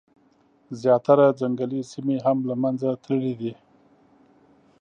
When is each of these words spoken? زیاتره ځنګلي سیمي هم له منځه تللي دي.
زیاتره 0.81 1.25
ځنګلي 1.39 1.81
سیمي 1.91 2.17
هم 2.25 2.37
له 2.49 2.55
منځه 2.63 2.89
تللي 3.03 3.33
دي. 3.41 3.53